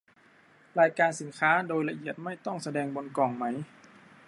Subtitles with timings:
[0.79, 3.45] รายการสินค้าโดยละเอียดไม่ต้องแสดงบนกล่องไหม